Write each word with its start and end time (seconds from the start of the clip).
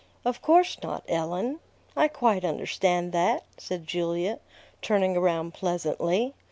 "Of 0.25 0.41
course 0.41 0.81
not, 0.81 1.03
Ellen. 1.07 1.59
I 1.95 2.07
quite 2.07 2.43
understand 2.43 3.11
that," 3.11 3.43
said 3.59 3.85
Julia, 3.85 4.39
turning 4.81 5.15
around 5.15 5.53
pleasantly. 5.53 6.33